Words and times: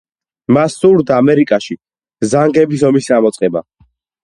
მას 0.55 0.77
სურდა 0.83 1.19
ამერიკაში 1.23 1.77
რასობრივი 2.25 2.83
ომის 2.91 3.13
წამოწყება. 3.13 3.67